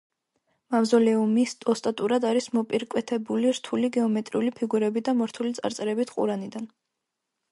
[0.75, 1.43] მავზოლეუმი
[1.73, 6.67] ოსტატურად არის მოპირკეთებული რთული გეომეტრიული ფიგურებით და მორთული წარწერებით ყურანიდან.